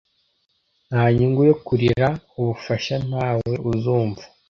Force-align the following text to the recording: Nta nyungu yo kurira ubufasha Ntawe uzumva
Nta 0.89 1.03
nyungu 1.17 1.41
yo 1.49 1.55
kurira 1.65 2.07
ubufasha 2.39 2.95
Ntawe 3.07 3.53
uzumva 3.71 4.23